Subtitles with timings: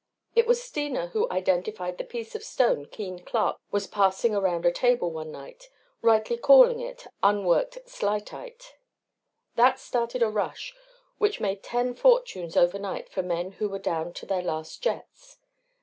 [0.33, 4.71] It was Steena who identified the piece of stone Keene Clark was passing around a
[4.71, 5.69] table one night,
[6.01, 8.73] rightly calling it unworked Slitite.
[9.57, 10.73] That started a rush
[11.19, 15.37] which made ten fortunes overnight for men who were down to their last jets.